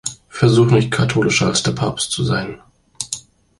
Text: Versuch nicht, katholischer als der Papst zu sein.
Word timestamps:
Versuch 0.29 0.65
nicht, 0.71 0.89
katholischer 0.89 1.45
als 1.45 1.61
der 1.61 1.73
Papst 1.73 2.09
zu 2.11 2.23
sein. 2.23 2.59